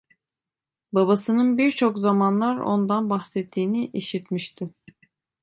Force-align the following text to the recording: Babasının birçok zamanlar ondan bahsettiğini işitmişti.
Babasının 0.93 1.57
birçok 1.57 1.99
zamanlar 1.99 2.57
ondan 2.57 3.09
bahsettiğini 3.09 3.87
işitmişti. 3.87 4.69